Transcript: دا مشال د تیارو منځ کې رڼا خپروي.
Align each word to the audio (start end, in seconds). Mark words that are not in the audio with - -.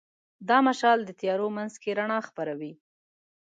دا 0.49 0.57
مشال 0.67 0.99
د 1.05 1.11
تیارو 1.19 1.47
منځ 1.57 1.73
کې 1.81 1.89
رڼا 1.99 2.19
خپروي. 2.27 2.73